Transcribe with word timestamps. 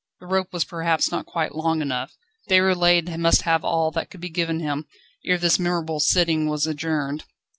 The 0.19 0.25
rope 0.25 0.51
was 0.51 0.65
perhaps 0.65 1.11
not 1.11 1.27
quite 1.27 1.53
long 1.53 1.79
enough; 1.79 2.17
Déroulède 2.49 3.15
must 3.19 3.43
have 3.43 3.63
all 3.63 3.91
that 3.91 4.09
could 4.09 4.19
be 4.19 4.29
given 4.29 4.59
him, 4.59 4.85
ere 5.23 5.37
this 5.37 5.59
memorable 5.59 5.99
sitting 5.99 6.47
was 6.47 6.65
adjourned. 6.65 7.25